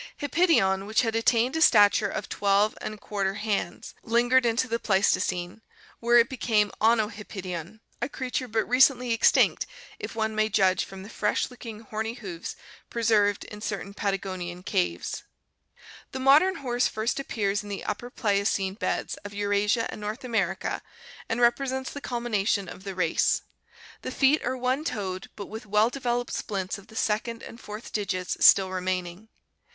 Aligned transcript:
Hippidion, 0.17 0.87
which 0.87 1.03
had 1.03 1.15
attained 1.15 1.55
a 1.55 1.61
stature 1.61 2.11
oi 2.11 2.21
12% 2.21 3.37
hands, 3.37 3.93
lingered 4.01 4.47
into 4.47 4.67
the 4.67 4.79
Pleistocene, 4.79 5.61
where 5.99 6.17
it 6.17 6.27
became 6.27 6.71
Ono 6.81 7.07
hippidiorty 7.09 7.79
a 8.01 8.09
creature 8.09 8.47
but 8.47 8.65
recently 8.67 9.13
extinct 9.13 9.67
if 9.99 10.15
one 10.15 10.33
may 10.33 10.49
judge 10.49 10.85
from 10.85 11.03
the 11.03 11.09
fresh 11.09 11.51
looking 11.51 11.81
horny 11.81 12.15
hoofs 12.15 12.55
preserved 12.89 13.43
in 13.45 13.61
certain 13.61 13.93
Patagonian 13.93 14.63
caves. 14.63 15.21
The 16.13 16.19
modern 16.19 16.55
horse 16.55 16.87
first 16.87 17.19
appears 17.19 17.61
in 17.61 17.69
the 17.69 17.83
Upper 17.85 18.09
Pliocene 18.09 18.73
beds 18.73 19.17
of 19.17 19.35
Eurasia 19.35 19.85
and 19.91 20.01
North 20.01 20.23
America 20.23 20.81
and 21.29 21.39
represents 21.39 21.93
the 21.93 22.01
culmination 22.01 22.67
of 22.67 22.85
the 22.85 22.95
race. 22.95 23.43
The 24.01 24.09
feet 24.09 24.43
are 24.43 24.57
one 24.57 24.83
toed, 24.83 25.29
but 25.35 25.45
with 25.45 25.67
well 25.67 25.91
developed 25.91 26.33
splints 26.33 26.79
of 26.79 26.87
the 26.87 26.95
second 26.95 27.43
and 27.43 27.59
fourth 27.61 27.93
digits 27.93 28.43
still 28.43 28.71
re 28.71 28.81
maining. 28.81 29.27